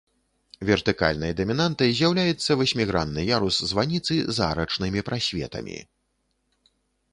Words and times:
Вертыкальнай 0.69 1.35
дамінантай 1.39 1.89
з'яўляецца 1.99 2.57
васьмігранны 2.63 3.21
ярус 3.37 3.61
званіцы 3.73 4.19
з 4.39 4.47
арачнымі 4.49 5.07
прасветамі. 5.11 5.79